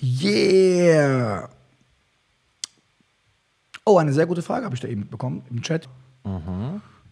Yeah! 0.00 1.48
Oh, 3.84 3.98
eine 3.98 4.12
sehr 4.12 4.26
gute 4.26 4.42
Frage 4.42 4.64
habe 4.64 4.74
ich 4.74 4.80
da 4.80 4.88
eben 4.88 5.08
bekommen 5.08 5.44
im 5.50 5.62
Chat. 5.62 5.88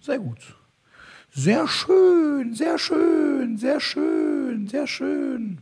Sehr 0.00 0.18
gut. 0.18 0.39
Sehr 1.33 1.67
schön, 1.67 2.55
sehr 2.55 2.78
schön, 2.78 3.57
sehr 3.57 3.81
schön, 3.81 4.68
sehr 4.68 4.86
schön. 4.86 5.58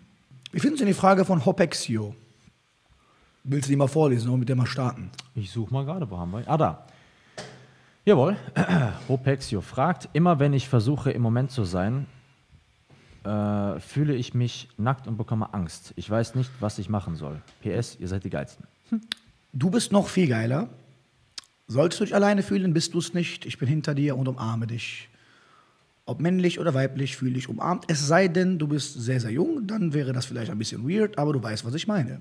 Wie 0.52 0.60
finden 0.60 0.76
Sie 0.76 0.84
die 0.84 0.94
Frage 0.94 1.24
von 1.24 1.44
Hopexio? 1.44 2.14
Willst 3.44 3.68
du 3.68 3.72
die 3.72 3.76
mal 3.76 3.88
vorlesen 3.88 4.28
oder 4.28 4.38
mit 4.38 4.48
der 4.48 4.56
mal 4.56 4.66
starten? 4.66 5.10
Ich 5.34 5.50
suche 5.50 5.72
mal 5.72 5.84
gerade, 5.84 6.10
wo 6.10 6.18
haben 6.18 6.30
wir? 6.30 6.46
Ah, 6.46 6.56
da. 6.56 6.86
Jawohl. 8.04 8.36
Hopexio 9.08 9.60
fragt, 9.60 10.08
immer 10.12 10.38
wenn 10.38 10.52
ich 10.52 10.68
versuche, 10.68 11.10
im 11.10 11.22
Moment 11.22 11.50
zu 11.50 11.64
sein, 11.64 12.06
äh, 13.24 13.80
fühle 13.80 14.14
ich 14.14 14.34
mich 14.34 14.68
nackt 14.76 15.06
und 15.06 15.16
bekomme 15.16 15.52
Angst. 15.54 15.92
Ich 15.96 16.08
weiß 16.08 16.34
nicht, 16.34 16.50
was 16.60 16.78
ich 16.78 16.88
machen 16.88 17.16
soll. 17.16 17.40
PS, 17.62 17.96
ihr 18.00 18.08
seid 18.08 18.24
die 18.24 18.30
Geilsten. 18.30 18.66
Du 19.52 19.70
bist 19.70 19.92
noch 19.92 20.08
viel 20.08 20.28
geiler. 20.28 20.68
Solltest 21.66 22.00
du 22.00 22.04
dich 22.04 22.14
alleine 22.14 22.42
fühlen, 22.42 22.74
bist 22.74 22.94
du 22.94 22.98
es 22.98 23.14
nicht. 23.14 23.46
Ich 23.46 23.58
bin 23.58 23.68
hinter 23.68 23.94
dir 23.94 24.16
und 24.16 24.28
umarme 24.28 24.66
dich. 24.66 25.08
Ob 26.04 26.20
männlich 26.20 26.58
oder 26.58 26.74
weiblich, 26.74 27.16
fühle 27.16 27.34
dich 27.34 27.48
umarmt. 27.48 27.84
Es 27.88 28.06
sei 28.06 28.28
denn, 28.28 28.58
du 28.58 28.66
bist 28.66 29.00
sehr, 29.00 29.20
sehr 29.20 29.30
jung, 29.30 29.66
dann 29.66 29.94
wäre 29.94 30.12
das 30.12 30.26
vielleicht 30.26 30.50
ein 30.50 30.58
bisschen 30.58 30.88
weird, 30.88 31.16
aber 31.16 31.32
du 31.32 31.42
weißt, 31.42 31.64
was 31.64 31.74
ich 31.74 31.86
meine. 31.86 32.20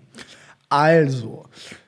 Also, 0.70 1.48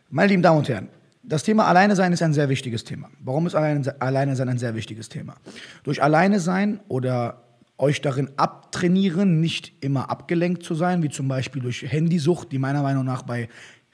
meine 0.09 0.29
lieben 0.29 0.41
Damen 0.41 0.59
und 0.59 0.69
Herren, 0.69 0.89
das 1.21 1.43
Thema 1.43 1.67
Alleine 1.67 1.95
sein 1.95 2.11
ist 2.11 2.21
ein 2.21 2.33
sehr 2.33 2.49
wichtiges 2.49 2.83
Thema. 2.83 3.09
Warum 3.19 3.47
ist 3.47 3.55
Alleine 3.55 4.35
sein 4.35 4.49
ein 4.49 4.57
sehr 4.57 4.75
wichtiges 4.75 5.07
Thema? 5.07 5.35
Durch 5.83 6.03
Alleine 6.03 6.39
sein 6.39 6.81
oder 6.89 7.42
euch 7.77 8.01
darin 8.01 8.29
abtrainieren, 8.37 9.39
nicht 9.39 9.73
immer 9.83 10.09
abgelenkt 10.09 10.63
zu 10.63 10.75
sein, 10.75 11.03
wie 11.03 11.09
zum 11.09 11.27
Beispiel 11.27 11.61
durch 11.61 11.83
Handysucht, 11.83 12.51
die 12.51 12.59
meiner 12.59 12.83
Meinung 12.83 13.05
nach 13.05 13.23
bei 13.23 13.49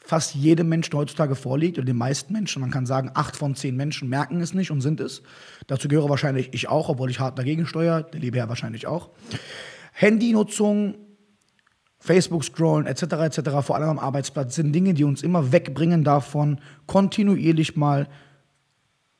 fast 0.10 0.34
jedem 0.34 0.70
Menschen 0.70 0.98
heutzutage 0.98 1.36
vorliegt 1.36 1.78
oder 1.78 1.86
den 1.86 1.98
meisten 1.98 2.34
Menschen. 2.34 2.62
Man 2.62 2.72
kann 2.72 2.86
sagen, 2.86 3.12
acht 3.14 3.36
von 3.36 3.56
zehn 3.56 3.76
Menschen 3.76 4.10
merken 4.10 4.42
es 4.42 4.54
nicht 4.54 4.72
und 4.72 4.82
sind 4.82 5.00
es. 5.00 5.22
Dazu 5.68 5.88
gehöre 5.88 6.10
wahrscheinlich 6.10 6.50
ich 6.54 6.68
auch, 6.68 6.90
obwohl 6.90 7.12
ich 7.12 7.20
hart 7.20 7.38
dagegen 7.38 7.66
steuere. 7.66 8.04
Der 8.04 8.20
liebe 8.20 8.38
Herr 8.38 8.50
wahrscheinlich 8.50 8.88
auch. 8.88 9.12
Handynutzung, 9.94 10.96
Facebook 12.00 12.44
scrollen 12.44 12.88
etc. 12.88 13.04
etc. 13.04 13.50
vor 13.62 13.76
allem 13.76 13.90
am 13.90 14.00
Arbeitsplatz 14.00 14.56
sind 14.56 14.74
Dinge, 14.74 14.94
die 14.94 15.04
uns 15.04 15.22
immer 15.22 15.52
wegbringen 15.52 16.04
davon, 16.04 16.60
kontinuierlich 16.88 17.76
mal 17.76 18.08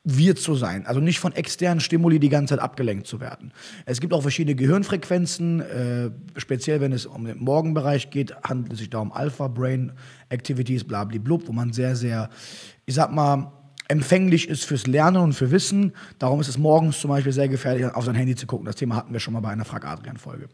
wir 0.02 0.34
zu 0.34 0.54
sein, 0.54 0.86
also 0.86 1.00
nicht 1.00 1.20
von 1.20 1.34
externen 1.34 1.80
Stimuli 1.80 2.18
die 2.18 2.30
ganze 2.30 2.54
Zeit 2.54 2.62
abgelenkt 2.62 3.06
zu 3.06 3.20
werden. 3.20 3.52
Es 3.84 4.00
gibt 4.00 4.14
auch 4.14 4.22
verschiedene 4.22 4.54
Gehirnfrequenzen, 4.54 5.60
äh, 5.60 6.10
speziell 6.36 6.80
wenn 6.80 6.92
es 6.92 7.04
um 7.04 7.26
den 7.26 7.38
Morgenbereich 7.38 8.10
geht, 8.10 8.34
handelt 8.42 8.72
es 8.72 8.78
sich 8.78 8.88
da 8.88 8.98
um 8.98 9.12
Alpha 9.12 9.48
Brain 9.48 9.92
Activities, 10.30 10.84
blablablub, 10.84 11.46
wo 11.48 11.52
man 11.52 11.74
sehr, 11.74 11.96
sehr, 11.96 12.30
ich 12.86 12.94
sag 12.94 13.12
mal, 13.12 13.52
empfänglich 13.90 14.48
ist 14.48 14.64
fürs 14.64 14.86
Lernen 14.86 15.16
und 15.16 15.32
für 15.32 15.50
Wissen. 15.50 15.92
Darum 16.20 16.40
ist 16.40 16.48
es 16.48 16.56
morgens 16.56 17.00
zum 17.00 17.10
Beispiel 17.10 17.32
sehr 17.32 17.48
gefährlich, 17.48 17.84
auf 17.86 18.04
sein 18.04 18.14
Handy 18.14 18.36
zu 18.36 18.46
gucken. 18.46 18.64
Das 18.64 18.76
Thema 18.76 18.94
hatten 18.94 19.12
wir 19.12 19.18
schon 19.18 19.34
mal 19.34 19.40
bei 19.40 19.50
einer 19.50 19.64
Frag 19.64 19.84
Adrian-Folge. 19.84 20.48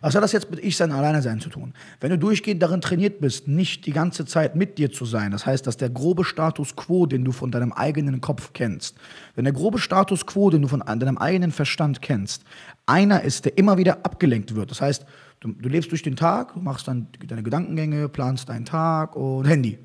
Was 0.00 0.16
hat 0.16 0.24
das 0.24 0.32
jetzt 0.32 0.50
mit 0.50 0.58
Ich-Sein, 0.58 0.90
Alleine-Sein 0.90 1.40
zu 1.40 1.50
tun? 1.50 1.72
Wenn 2.00 2.10
du 2.10 2.18
durchgehend 2.18 2.60
darin 2.60 2.80
trainiert 2.80 3.20
bist, 3.20 3.46
nicht 3.46 3.86
die 3.86 3.92
ganze 3.92 4.26
Zeit 4.26 4.56
mit 4.56 4.76
dir 4.76 4.90
zu 4.90 5.04
sein, 5.04 5.30
das 5.30 5.46
heißt, 5.46 5.66
dass 5.66 5.76
der 5.76 5.88
grobe 5.88 6.24
Status 6.24 6.74
quo, 6.74 7.06
den 7.06 7.24
du 7.24 7.30
von 7.30 7.52
deinem 7.52 7.72
eigenen 7.72 8.20
Kopf 8.20 8.52
kennst, 8.54 8.96
wenn 9.36 9.44
der 9.44 9.54
grobe 9.54 9.78
Status 9.78 10.26
quo, 10.26 10.50
den 10.50 10.62
du 10.62 10.68
von 10.68 10.80
deinem 10.80 11.16
eigenen 11.16 11.52
Verstand 11.52 12.02
kennst, 12.02 12.42
einer 12.86 13.22
ist, 13.22 13.44
der 13.44 13.56
immer 13.56 13.78
wieder 13.78 14.04
abgelenkt 14.04 14.56
wird. 14.56 14.72
Das 14.72 14.80
heißt, 14.80 15.06
du, 15.38 15.52
du 15.52 15.68
lebst 15.68 15.92
durch 15.92 16.02
den 16.02 16.16
Tag, 16.16 16.54
du 16.54 16.60
machst 16.60 16.88
dann 16.88 17.06
deine 17.24 17.44
Gedankengänge, 17.44 18.08
planst 18.08 18.48
deinen 18.48 18.64
Tag 18.64 19.14
und 19.14 19.46
Handy. 19.46 19.78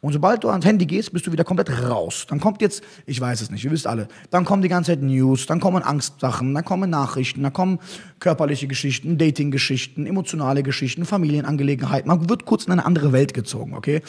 Und 0.00 0.12
sobald 0.12 0.44
du 0.44 0.48
ans 0.48 0.64
Handy 0.64 0.86
gehst, 0.86 1.12
bist 1.12 1.26
du 1.26 1.32
wieder 1.32 1.44
komplett 1.44 1.70
raus. 1.82 2.26
Dann 2.28 2.40
kommt 2.40 2.62
jetzt, 2.62 2.82
ich 3.06 3.20
weiß 3.20 3.40
es 3.40 3.50
nicht, 3.50 3.64
ihr 3.64 3.70
wisst 3.70 3.86
alle, 3.86 4.08
dann 4.30 4.44
kommen 4.44 4.62
die 4.62 4.68
ganze 4.68 4.92
Zeit 4.92 5.02
News, 5.02 5.46
dann 5.46 5.60
kommen 5.60 5.82
Angstsachen, 5.82 6.54
dann 6.54 6.64
kommen 6.64 6.90
Nachrichten, 6.90 7.42
dann 7.42 7.52
kommen 7.52 7.78
körperliche 8.20 8.66
Geschichten, 8.66 9.18
Dating-Geschichten, 9.18 10.06
emotionale 10.06 10.62
Geschichten, 10.62 11.04
Familienangelegenheiten. 11.04 12.08
Man 12.08 12.28
wird 12.28 12.44
kurz 12.44 12.64
in 12.64 12.72
eine 12.72 12.84
andere 12.84 13.12
Welt 13.12 13.34
gezogen, 13.34 13.74
okay? 13.74 14.02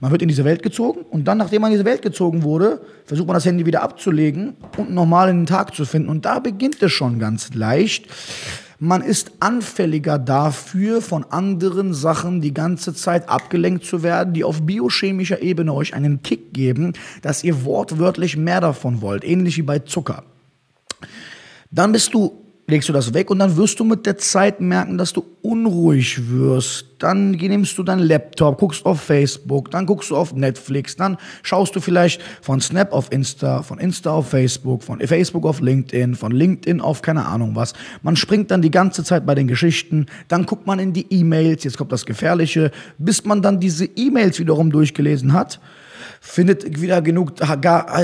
Man 0.00 0.10
wird 0.10 0.22
in 0.22 0.28
diese 0.28 0.44
Welt 0.44 0.62
gezogen 0.62 1.00
und 1.10 1.24
dann, 1.24 1.38
nachdem 1.38 1.62
man 1.62 1.70
in 1.70 1.78
diese 1.78 1.84
Welt 1.84 2.02
gezogen 2.02 2.42
wurde, 2.42 2.80
versucht 3.04 3.26
man 3.26 3.34
das 3.34 3.44
Handy 3.44 3.66
wieder 3.66 3.82
abzulegen 3.82 4.56
und 4.76 4.90
normal 4.90 5.30
in 5.30 5.40
den 5.40 5.46
Tag 5.46 5.74
zu 5.74 5.84
finden. 5.84 6.08
Und 6.08 6.24
da 6.24 6.38
beginnt 6.38 6.82
es 6.82 6.92
schon 6.92 7.18
ganz 7.18 7.54
leicht. 7.54 8.06
Man 8.84 9.00
ist 9.00 9.30
anfälliger 9.38 10.18
dafür, 10.18 11.02
von 11.02 11.22
anderen 11.30 11.94
Sachen 11.94 12.40
die 12.40 12.52
ganze 12.52 12.92
Zeit 12.92 13.28
abgelenkt 13.28 13.84
zu 13.84 14.02
werden, 14.02 14.34
die 14.34 14.42
auf 14.42 14.62
biochemischer 14.62 15.40
Ebene 15.40 15.72
euch 15.72 15.94
einen 15.94 16.24
Kick 16.24 16.52
geben, 16.52 16.94
dass 17.22 17.44
ihr 17.44 17.64
wortwörtlich 17.64 18.36
mehr 18.36 18.60
davon 18.60 19.00
wollt, 19.00 19.22
ähnlich 19.22 19.56
wie 19.56 19.62
bei 19.62 19.78
Zucker. 19.78 20.24
Dann 21.70 21.92
bist 21.92 22.12
du 22.12 22.41
legst 22.72 22.88
du 22.88 22.92
das 22.94 23.12
weg 23.12 23.30
und 23.30 23.38
dann 23.38 23.58
wirst 23.58 23.78
du 23.80 23.84
mit 23.84 24.06
der 24.06 24.16
Zeit 24.16 24.62
merken, 24.62 24.96
dass 24.96 25.12
du 25.12 25.24
unruhig 25.42 26.30
wirst. 26.30 26.86
Dann 26.98 27.32
nimmst 27.32 27.76
du 27.76 27.82
deinen 27.82 28.00
Laptop, 28.00 28.58
guckst 28.58 28.86
auf 28.86 28.98
Facebook, 28.98 29.70
dann 29.70 29.84
guckst 29.84 30.10
du 30.10 30.16
auf 30.16 30.32
Netflix, 30.34 30.96
dann 30.96 31.18
schaust 31.42 31.76
du 31.76 31.80
vielleicht 31.80 32.22
von 32.40 32.62
Snap 32.62 32.92
auf 32.92 33.12
Insta, 33.12 33.62
von 33.62 33.78
Insta 33.78 34.12
auf 34.12 34.30
Facebook, 34.30 34.82
von 34.82 35.00
Facebook 35.00 35.44
auf 35.44 35.60
LinkedIn, 35.60 36.14
von 36.14 36.32
LinkedIn 36.32 36.80
auf 36.80 37.02
keine 37.02 37.26
Ahnung 37.26 37.54
was. 37.54 37.74
Man 38.02 38.16
springt 38.16 38.50
dann 38.50 38.62
die 38.62 38.70
ganze 38.70 39.04
Zeit 39.04 39.26
bei 39.26 39.34
den 39.34 39.48
Geschichten, 39.48 40.06
dann 40.28 40.46
guckt 40.46 40.66
man 40.66 40.78
in 40.78 40.94
die 40.94 41.06
E-Mails, 41.10 41.64
jetzt 41.64 41.76
kommt 41.76 41.92
das 41.92 42.06
Gefährliche, 42.06 42.70
bis 42.96 43.26
man 43.26 43.42
dann 43.42 43.60
diese 43.60 43.84
E-Mails 43.84 44.38
wiederum 44.38 44.70
durchgelesen 44.70 45.34
hat 45.34 45.60
findet 46.20 46.80
wieder 46.80 47.02
genug, 47.02 47.32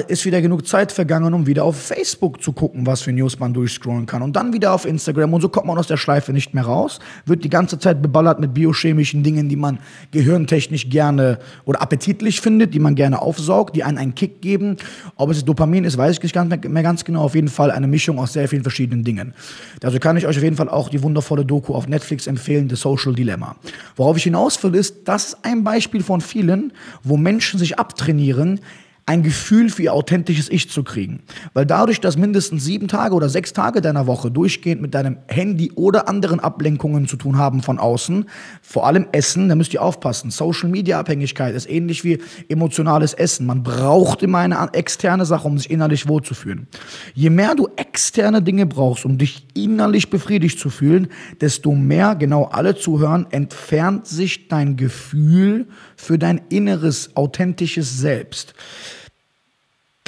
ist 0.08 0.24
wieder 0.24 0.40
genug 0.40 0.66
Zeit 0.66 0.90
vergangen, 0.90 1.34
um 1.34 1.46
wieder 1.46 1.64
auf 1.64 1.76
Facebook 1.76 2.42
zu 2.42 2.52
gucken, 2.52 2.86
was 2.86 3.02
für 3.02 3.12
News 3.12 3.38
man 3.38 3.54
durchscrollen 3.54 4.06
kann. 4.06 4.22
Und 4.22 4.36
dann 4.36 4.52
wieder 4.52 4.72
auf 4.72 4.84
Instagram 4.84 5.34
und 5.34 5.40
so 5.40 5.48
kommt 5.48 5.66
man 5.66 5.78
aus 5.78 5.86
der 5.86 5.96
Schleife 5.96 6.32
nicht 6.32 6.54
mehr 6.54 6.64
raus, 6.64 6.98
wird 7.26 7.44
die 7.44 7.50
ganze 7.50 7.78
Zeit 7.78 8.00
beballert 8.00 8.40
mit 8.40 8.54
biochemischen 8.54 9.22
Dingen, 9.22 9.48
die 9.48 9.56
man 9.56 9.78
gehirntechnisch 10.12 10.88
gerne 10.88 11.38
oder 11.64 11.82
appetitlich 11.82 12.40
findet, 12.40 12.74
die 12.74 12.80
man 12.80 12.94
gerne 12.94 13.20
aufsaugt, 13.20 13.76
die 13.76 13.84
einen 13.84 13.98
einen 13.98 14.14
Kick 14.14 14.40
geben. 14.40 14.76
Ob 15.16 15.30
es 15.30 15.44
Dopamin 15.44 15.84
ist, 15.84 15.98
weiß 15.98 16.18
ich 16.18 16.34
nicht 16.34 16.68
mehr 16.68 16.82
ganz 16.82 17.04
genau. 17.04 17.22
Auf 17.22 17.34
jeden 17.34 17.48
Fall 17.48 17.70
eine 17.70 17.86
Mischung 17.86 18.18
aus 18.18 18.32
sehr 18.32 18.48
vielen 18.48 18.62
verschiedenen 18.62 19.04
Dingen. 19.04 19.34
Also 19.82 19.98
kann 19.98 20.16
ich 20.16 20.26
euch 20.26 20.36
auf 20.36 20.42
jeden 20.42 20.56
Fall 20.56 20.68
auch 20.68 20.88
die 20.88 21.02
wundervolle 21.02 21.44
Doku 21.44 21.74
auf 21.74 21.88
Netflix 21.88 22.26
empfehlen, 22.26 22.68
The 22.70 22.76
Social 22.76 23.14
Dilemma. 23.14 23.56
Worauf 23.96 24.16
ich 24.16 24.22
hinaus 24.22 24.62
will, 24.62 24.74
ist, 24.74 25.06
das 25.06 25.28
ist 25.28 25.38
ein 25.42 25.64
Beispiel 25.64 26.02
von 26.02 26.20
vielen, 26.20 26.72
wo 27.02 27.16
Menschen 27.16 27.58
sich 27.58 27.78
abtrainieren, 27.88 28.60
ein 29.08 29.22
Gefühl 29.22 29.70
für 29.70 29.84
ihr 29.84 29.94
authentisches 29.94 30.50
Ich 30.50 30.68
zu 30.68 30.84
kriegen. 30.84 31.20
Weil 31.54 31.64
dadurch, 31.64 31.98
dass 31.98 32.18
mindestens 32.18 32.62
sieben 32.62 32.88
Tage 32.88 33.14
oder 33.14 33.30
sechs 33.30 33.54
Tage 33.54 33.80
deiner 33.80 34.06
Woche 34.06 34.30
durchgehend 34.30 34.82
mit 34.82 34.94
deinem 34.94 35.16
Handy 35.28 35.72
oder 35.74 36.10
anderen 36.10 36.40
Ablenkungen 36.40 37.08
zu 37.08 37.16
tun 37.16 37.38
haben 37.38 37.62
von 37.62 37.78
außen, 37.78 38.26
vor 38.60 38.86
allem 38.86 39.06
Essen, 39.12 39.48
da 39.48 39.54
müsst 39.54 39.72
ihr 39.72 39.80
aufpassen. 39.80 40.30
Social 40.30 40.68
Media 40.68 41.00
Abhängigkeit 41.00 41.54
ist 41.54 41.70
ähnlich 41.70 42.04
wie 42.04 42.18
emotionales 42.50 43.14
Essen. 43.14 43.46
Man 43.46 43.62
braucht 43.62 44.22
immer 44.22 44.40
eine 44.40 44.74
externe 44.74 45.24
Sache, 45.24 45.48
um 45.48 45.56
sich 45.56 45.70
innerlich 45.70 46.06
wohlzufühlen. 46.06 46.66
Je 47.14 47.30
mehr 47.30 47.54
du 47.54 47.66
externe 47.76 48.42
Dinge 48.42 48.66
brauchst, 48.66 49.06
um 49.06 49.16
dich 49.16 49.46
innerlich 49.54 50.10
befriedigt 50.10 50.58
zu 50.58 50.68
fühlen, 50.68 51.08
desto 51.40 51.72
mehr, 51.72 52.14
genau 52.14 52.44
alle 52.44 52.76
zuhören, 52.76 53.26
entfernt 53.30 54.06
sich 54.06 54.48
dein 54.48 54.76
Gefühl 54.76 55.66
für 55.96 56.18
dein 56.18 56.42
inneres, 56.50 57.16
authentisches 57.16 57.98
Selbst 57.98 58.54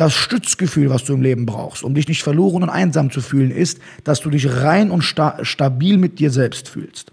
das 0.00 0.14
Stützgefühl, 0.14 0.88
was 0.88 1.04
du 1.04 1.12
im 1.12 1.20
Leben 1.20 1.44
brauchst, 1.44 1.84
um 1.84 1.94
dich 1.94 2.08
nicht 2.08 2.22
verloren 2.22 2.62
und 2.62 2.70
einsam 2.70 3.10
zu 3.10 3.20
fühlen, 3.20 3.50
ist, 3.50 3.80
dass 4.02 4.20
du 4.20 4.30
dich 4.30 4.50
rein 4.50 4.90
und 4.90 5.02
sta 5.02 5.44
stabil 5.44 5.98
mit 5.98 6.18
dir 6.18 6.30
selbst 6.30 6.70
fühlst. 6.70 7.12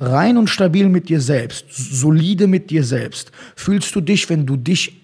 Rein 0.00 0.36
und 0.36 0.50
stabil 0.50 0.90
mit 0.90 1.08
dir 1.08 1.22
selbst, 1.22 1.64
solide 1.70 2.46
mit 2.46 2.68
dir 2.68 2.84
selbst, 2.84 3.32
fühlst 3.56 3.94
du 3.96 4.02
dich, 4.02 4.28
wenn 4.28 4.44
du 4.44 4.58
dich 4.58 5.00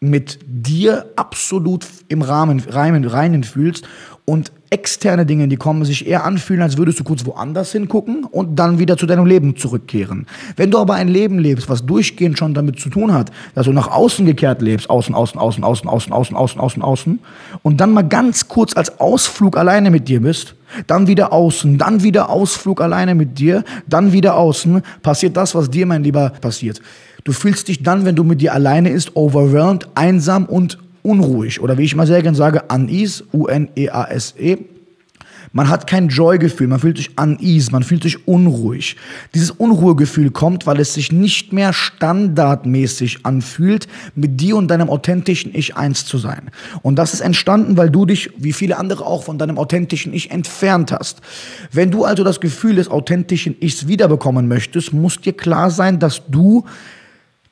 mit 0.00 0.40
dir 0.44 1.06
absolut 1.16 1.86
im 2.08 2.20
Rahmen, 2.20 2.60
reinen, 2.60 3.06
reinen 3.06 3.44
fühlst 3.44 3.88
und 4.26 4.52
externe 4.72 5.26
Dinge, 5.26 5.48
die 5.48 5.56
kommen, 5.56 5.84
sich 5.84 6.06
eher 6.06 6.24
anfühlen, 6.24 6.62
als 6.62 6.78
würdest 6.78 6.98
du 6.98 7.04
kurz 7.04 7.26
woanders 7.26 7.72
hingucken 7.72 8.24
und 8.24 8.58
dann 8.58 8.78
wieder 8.78 8.96
zu 8.96 9.06
deinem 9.06 9.26
Leben 9.26 9.54
zurückkehren. 9.56 10.26
Wenn 10.56 10.70
du 10.70 10.78
aber 10.78 10.94
ein 10.94 11.08
Leben 11.08 11.38
lebst, 11.38 11.68
was 11.68 11.84
durchgehend 11.84 12.38
schon 12.38 12.54
damit 12.54 12.80
zu 12.80 12.88
tun 12.88 13.12
hat, 13.12 13.30
dass 13.54 13.66
du 13.66 13.72
nach 13.72 13.88
außen 13.88 14.24
gekehrt 14.24 14.62
lebst, 14.62 14.88
außen, 14.88 15.14
außen, 15.14 15.38
außen, 15.38 15.62
außen, 15.62 15.88
außen, 15.88 16.12
außen, 16.12 16.36
außen, 16.36 16.60
außen, 16.60 16.82
außen, 16.82 17.18
und 17.62 17.80
dann 17.80 17.92
mal 17.92 18.02
ganz 18.02 18.48
kurz 18.48 18.74
als 18.74 18.98
Ausflug 18.98 19.58
alleine 19.58 19.90
mit 19.90 20.08
dir 20.08 20.22
bist, 20.22 20.54
dann 20.86 21.06
wieder 21.06 21.32
außen, 21.32 21.76
dann 21.76 22.02
wieder 22.02 22.30
Ausflug 22.30 22.80
alleine 22.80 23.14
mit 23.14 23.38
dir, 23.38 23.64
dann 23.86 24.12
wieder 24.12 24.36
außen, 24.36 24.80
passiert 25.02 25.36
das, 25.36 25.54
was 25.54 25.70
dir, 25.70 25.84
mein 25.84 26.02
Lieber, 26.02 26.30
passiert. 26.40 26.80
Du 27.24 27.32
fühlst 27.32 27.68
dich 27.68 27.82
dann, 27.82 28.04
wenn 28.04 28.16
du 28.16 28.24
mit 28.24 28.40
dir 28.40 28.52
alleine 28.52 28.90
ist, 28.90 29.14
overwhelmed, 29.14 29.86
einsam 29.94 30.46
und 30.46 30.78
unruhig 31.02 31.60
oder 31.60 31.78
wie 31.78 31.84
ich 31.84 31.96
mal 31.96 32.06
sehr 32.06 32.22
gerne 32.22 32.36
sage, 32.36 32.62
unease, 32.68 33.24
U-N-E-A-S-E, 33.32 34.58
Man 35.54 35.68
hat 35.68 35.86
kein 35.86 36.08
Joy-Gefühl, 36.08 36.66
man 36.66 36.80
fühlt 36.80 36.96
sich 36.96 37.18
unease, 37.18 37.70
man 37.72 37.82
fühlt 37.82 38.02
sich 38.02 38.26
unruhig. 38.26 38.96
Dieses 39.34 39.50
Unruhegefühl 39.50 40.30
kommt, 40.30 40.66
weil 40.66 40.80
es 40.80 40.94
sich 40.94 41.12
nicht 41.12 41.52
mehr 41.52 41.74
standardmäßig 41.74 43.26
anfühlt, 43.26 43.86
mit 44.14 44.40
dir 44.40 44.56
und 44.56 44.68
deinem 44.68 44.88
authentischen 44.88 45.54
Ich 45.54 45.76
eins 45.76 46.06
zu 46.06 46.16
sein. 46.16 46.50
Und 46.80 46.96
das 46.96 47.12
ist 47.12 47.20
entstanden, 47.20 47.76
weil 47.76 47.90
du 47.90 48.06
dich, 48.06 48.30
wie 48.38 48.54
viele 48.54 48.78
andere 48.78 49.04
auch, 49.04 49.24
von 49.24 49.36
deinem 49.36 49.58
authentischen 49.58 50.14
Ich 50.14 50.30
entfernt 50.30 50.90
hast. 50.90 51.20
Wenn 51.70 51.90
du 51.90 52.04
also 52.04 52.24
das 52.24 52.40
Gefühl 52.40 52.76
des 52.76 52.88
authentischen 52.88 53.54
Ichs 53.60 53.86
wiederbekommen 53.86 54.48
möchtest, 54.48 54.94
muss 54.94 55.20
dir 55.20 55.34
klar 55.34 55.70
sein, 55.70 55.98
dass 55.98 56.22
du 56.28 56.64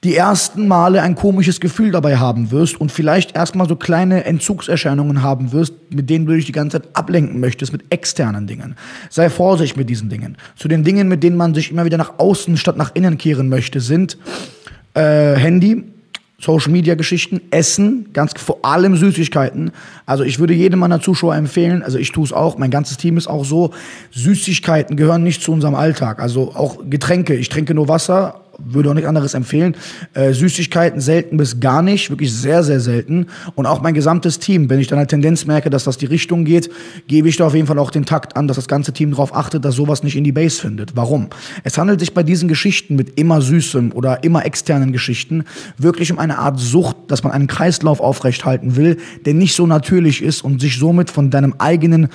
die 0.02 0.16
ersten 0.16 0.66
Male 0.66 1.02
ein 1.02 1.14
komisches 1.14 1.60
Gefühl 1.60 1.90
dabei 1.90 2.16
haben 2.16 2.50
wirst 2.50 2.80
und 2.80 2.90
vielleicht 2.90 3.36
erstmal 3.36 3.68
so 3.68 3.76
kleine 3.76 4.24
Entzugserscheinungen 4.24 5.22
haben 5.22 5.52
wirst, 5.52 5.74
mit 5.90 6.08
denen 6.08 6.24
du 6.24 6.34
dich 6.34 6.46
die 6.46 6.52
ganze 6.52 6.80
Zeit 6.80 6.88
ablenken 6.94 7.38
möchtest, 7.38 7.72
mit 7.72 7.84
externen 7.90 8.46
Dingen. 8.46 8.76
Sei 9.10 9.28
vorsichtig 9.28 9.76
mit 9.76 9.90
diesen 9.90 10.08
Dingen. 10.08 10.38
Zu 10.56 10.68
den 10.68 10.84
Dingen, 10.84 11.08
mit 11.08 11.22
denen 11.22 11.36
man 11.36 11.54
sich 11.54 11.70
immer 11.70 11.84
wieder 11.84 11.98
nach 11.98 12.18
außen 12.18 12.56
statt 12.56 12.78
nach 12.78 12.94
innen 12.94 13.18
kehren 13.18 13.50
möchte, 13.50 13.80
sind 13.80 14.16
äh, 14.94 15.34
Handy, 15.34 15.84
Social 16.38 16.72
Media 16.72 16.94
Geschichten, 16.94 17.42
Essen, 17.50 18.06
ganz 18.14 18.32
vor 18.38 18.60
allem 18.62 18.96
Süßigkeiten. 18.96 19.72
Also 20.06 20.24
ich 20.24 20.38
würde 20.38 20.54
jedem 20.54 20.78
meiner 20.78 21.02
Zuschauer 21.02 21.36
empfehlen, 21.36 21.82
also 21.82 21.98
ich 21.98 22.10
tue 22.12 22.24
es 22.24 22.32
auch, 22.32 22.56
mein 22.56 22.70
ganzes 22.70 22.96
Team 22.96 23.18
ist 23.18 23.26
auch 23.26 23.44
so, 23.44 23.72
Süßigkeiten 24.12 24.96
gehören 24.96 25.22
nicht 25.22 25.42
zu 25.42 25.52
unserem 25.52 25.74
Alltag. 25.74 26.20
Also 26.20 26.54
auch 26.54 26.78
Getränke, 26.88 27.34
ich 27.34 27.50
trinke 27.50 27.74
nur 27.74 27.88
Wasser, 27.88 28.40
würde 28.64 28.90
auch 28.90 28.94
nichts 28.94 29.08
anderes 29.08 29.34
empfehlen. 29.34 29.76
Äh, 30.14 30.32
Süßigkeiten 30.32 31.00
selten 31.00 31.36
bis 31.36 31.60
gar 31.60 31.82
nicht, 31.82 32.10
wirklich 32.10 32.32
sehr, 32.32 32.62
sehr 32.62 32.80
selten. 32.80 33.26
Und 33.54 33.66
auch 33.66 33.82
mein 33.82 33.94
gesamtes 33.94 34.38
Team, 34.38 34.70
wenn 34.70 34.80
ich 34.80 34.86
dann 34.86 34.98
eine 34.98 35.06
Tendenz 35.06 35.46
merke, 35.46 35.70
dass 35.70 35.84
das 35.84 35.98
die 35.98 36.06
Richtung 36.06 36.44
geht, 36.44 36.70
gebe 37.06 37.28
ich 37.28 37.36
da 37.36 37.46
auf 37.46 37.54
jeden 37.54 37.66
Fall 37.66 37.78
auch 37.78 37.90
den 37.90 38.04
Takt 38.04 38.36
an, 38.36 38.48
dass 38.48 38.56
das 38.56 38.68
ganze 38.68 38.92
Team 38.92 39.10
darauf 39.10 39.34
achtet, 39.34 39.64
dass 39.64 39.74
sowas 39.74 40.02
nicht 40.02 40.16
in 40.16 40.24
die 40.24 40.32
Base 40.32 40.60
findet. 40.60 40.96
Warum? 40.96 41.28
Es 41.64 41.78
handelt 41.78 42.00
sich 42.00 42.14
bei 42.14 42.22
diesen 42.22 42.48
Geschichten 42.48 42.96
mit 42.96 43.18
immer 43.18 43.40
Süßem 43.40 43.92
oder 43.92 44.24
immer 44.24 44.44
externen 44.44 44.92
Geschichten 44.92 45.44
wirklich 45.78 46.12
um 46.12 46.18
eine 46.18 46.38
Art 46.38 46.58
Sucht, 46.58 46.96
dass 47.08 47.22
man 47.22 47.32
einen 47.32 47.46
Kreislauf 47.46 48.00
aufrechthalten 48.00 48.76
will, 48.76 48.96
der 49.24 49.34
nicht 49.34 49.54
so 49.54 49.66
natürlich 49.66 50.22
ist 50.22 50.42
und 50.42 50.60
sich 50.60 50.78
somit 50.78 51.10
von 51.10 51.30
deinem 51.30 51.54
eigenen 51.58 52.08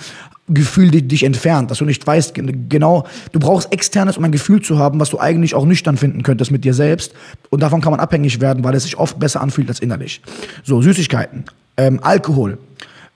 Gefühl 0.47 0.92
die 0.92 1.07
dich 1.07 1.24
entfernt, 1.24 1.71
dass 1.71 1.80
du 1.80 1.86
nicht 1.86 2.06
weißt, 2.06 2.36
genau, 2.69 3.06
du 3.31 3.39
brauchst 3.39 3.74
externes, 3.74 4.15
um 4.15 4.24
ein 4.24 4.31
Gefühl 4.31 4.62
zu 4.62 4.77
haben, 4.77 5.00
was 5.00 5.09
du 5.09 5.19
eigentlich 5.19 5.56
auch 5.56 5.65
nüchtern 5.65 5.97
finden 5.97 6.21
könntest 6.21 6.51
mit 6.51 6.63
dir 6.63 6.75
selbst. 6.75 7.13
Und 7.50 7.63
davon 7.63 7.81
kann 7.81 7.92
man 7.92 8.00
abhängig 8.00 8.39
werden, 8.42 8.63
weil 8.63 8.75
es 8.75 8.83
sich 8.83 8.97
oft 8.97 9.18
besser 9.18 9.42
anfühlt 9.42 9.69
als 9.69 9.80
innerlich. 9.80 10.21
So, 10.63 10.83
Süßigkeiten, 10.83 11.45
ähm, 11.77 12.00
Alkohol, 12.03 12.59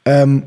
ähm, 0.06 0.44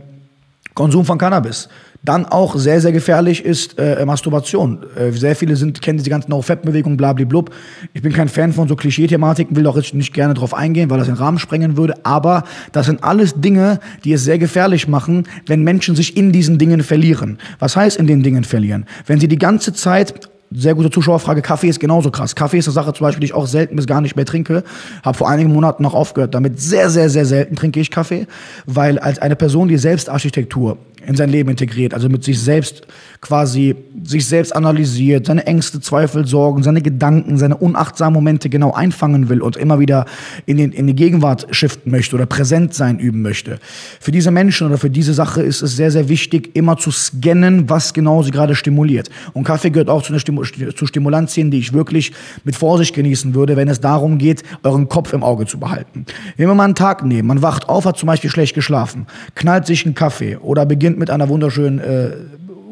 Konsum 0.74 1.04
von 1.04 1.18
Cannabis. 1.18 1.68
Dann 2.04 2.26
auch 2.26 2.56
sehr, 2.56 2.80
sehr 2.80 2.90
gefährlich 2.90 3.44
ist 3.44 3.78
äh, 3.78 4.04
Masturbation. 4.04 4.84
Äh, 4.96 5.12
sehr 5.12 5.36
viele 5.36 5.54
sind, 5.54 5.80
kennen 5.80 5.98
diese 5.98 6.10
ganzen 6.10 6.30
No-Fat-Bewegungen, 6.30 6.96
blablablub. 6.96 7.54
Ich 7.92 8.02
bin 8.02 8.12
kein 8.12 8.28
Fan 8.28 8.52
von 8.52 8.66
so 8.66 8.74
Klischee-Thematiken, 8.74 9.54
will 9.54 9.68
auch 9.68 9.76
jetzt 9.76 9.94
nicht 9.94 10.12
gerne 10.12 10.34
drauf 10.34 10.52
eingehen, 10.52 10.90
weil 10.90 10.98
das 10.98 11.06
den 11.06 11.16
Rahmen 11.16 11.38
sprengen 11.38 11.76
würde. 11.76 11.94
Aber 12.04 12.42
das 12.72 12.86
sind 12.86 13.04
alles 13.04 13.34
Dinge, 13.40 13.78
die 14.04 14.12
es 14.12 14.24
sehr 14.24 14.38
gefährlich 14.38 14.88
machen, 14.88 15.28
wenn 15.46 15.62
Menschen 15.62 15.94
sich 15.94 16.16
in 16.16 16.32
diesen 16.32 16.58
Dingen 16.58 16.82
verlieren. 16.82 17.38
Was 17.60 17.76
heißt 17.76 17.98
in 17.98 18.08
den 18.08 18.24
Dingen 18.24 18.42
verlieren? 18.42 18.86
Wenn 19.06 19.20
sie 19.20 19.28
die 19.28 19.38
ganze 19.38 19.72
Zeit 19.72 20.31
sehr 20.54 20.74
gute 20.74 20.90
Zuschauerfrage. 20.90 21.42
Kaffee 21.42 21.68
ist 21.68 21.80
genauso 21.80 22.10
krass. 22.10 22.34
Kaffee 22.34 22.58
ist 22.58 22.68
eine 22.68 22.74
Sache 22.74 22.92
zum 22.92 23.04
Beispiel, 23.06 23.20
die 23.20 23.26
ich 23.26 23.34
auch 23.34 23.46
selten 23.46 23.76
bis 23.76 23.86
gar 23.86 24.00
nicht 24.00 24.16
mehr 24.16 24.24
trinke. 24.24 24.64
Habe 25.02 25.16
vor 25.16 25.28
einigen 25.28 25.52
Monaten 25.52 25.82
noch 25.82 25.94
aufgehört 25.94 26.34
damit. 26.34 26.60
Sehr, 26.60 26.90
sehr, 26.90 27.10
sehr 27.10 27.26
selten 27.26 27.56
trinke 27.56 27.80
ich 27.80 27.90
Kaffee, 27.90 28.26
weil 28.66 28.98
als 28.98 29.18
eine 29.18 29.36
Person, 29.36 29.68
die 29.68 29.78
Selbstarchitektur 29.78 30.78
in 31.06 31.16
sein 31.16 31.30
Leben 31.30 31.50
integriert, 31.50 31.94
also 31.94 32.08
mit 32.08 32.24
sich 32.24 32.40
selbst 32.40 32.86
quasi 33.20 33.76
sich 34.04 34.26
selbst 34.26 34.54
analysiert, 34.54 35.26
seine 35.26 35.46
Ängste, 35.46 35.80
Zweifel, 35.80 36.26
Sorgen, 36.26 36.62
seine 36.62 36.82
Gedanken, 36.82 37.38
seine 37.38 37.56
unachtsamen 37.56 38.14
Momente 38.14 38.48
genau 38.48 38.72
einfangen 38.72 39.28
will 39.28 39.42
und 39.42 39.56
immer 39.56 39.78
wieder 39.78 40.06
in, 40.46 40.56
den, 40.56 40.72
in 40.72 40.86
die 40.86 40.94
Gegenwart 40.94 41.46
shiften 41.50 41.90
möchte 41.90 42.16
oder 42.16 42.26
präsent 42.26 42.74
sein 42.74 42.98
üben 42.98 43.22
möchte. 43.22 43.58
Für 44.00 44.12
diese 44.12 44.30
Menschen 44.30 44.66
oder 44.66 44.78
für 44.78 44.90
diese 44.90 45.14
Sache 45.14 45.42
ist 45.42 45.62
es 45.62 45.76
sehr, 45.76 45.90
sehr 45.90 46.08
wichtig, 46.08 46.54
immer 46.54 46.76
zu 46.76 46.90
scannen, 46.90 47.68
was 47.68 47.94
genau 47.94 48.22
sie 48.22 48.30
gerade 48.30 48.54
stimuliert. 48.54 49.10
Und 49.32 49.44
Kaffee 49.44 49.70
gehört 49.70 49.88
auch 49.88 50.02
zu, 50.02 50.12
einer 50.12 50.20
Stimu 50.20 50.41
zu 50.44 50.86
Stimulantien, 50.86 51.50
die 51.50 51.58
ich 51.58 51.72
wirklich 51.72 52.12
mit 52.44 52.56
Vorsicht 52.56 52.94
genießen 52.94 53.34
würde, 53.34 53.56
wenn 53.56 53.68
es 53.68 53.80
darum 53.80 54.18
geht, 54.18 54.42
euren 54.62 54.88
Kopf 54.88 55.12
im 55.12 55.22
Auge 55.22 55.46
zu 55.46 55.58
behalten. 55.58 56.06
Wenn 56.36 56.48
wir 56.48 56.54
mal 56.54 56.64
einen 56.64 56.74
Tag 56.74 57.04
nehmen, 57.04 57.28
man 57.28 57.42
wacht 57.42 57.68
auf, 57.68 57.84
hat 57.84 57.98
zum 57.98 58.06
Beispiel 58.06 58.30
schlecht 58.30 58.54
geschlafen, 58.54 59.06
knallt 59.34 59.66
sich 59.66 59.84
einen 59.84 59.94
Kaffee 59.94 60.36
oder 60.36 60.66
beginnt 60.66 60.98
mit 60.98 61.10
einer 61.10 61.28
wunderschönen 61.28 61.78
äh, 61.78 62.10